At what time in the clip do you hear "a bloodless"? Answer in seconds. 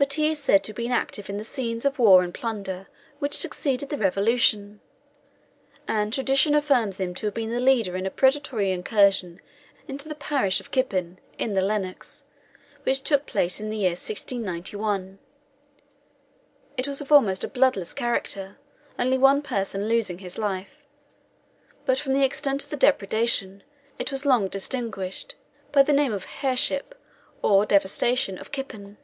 17.42-17.92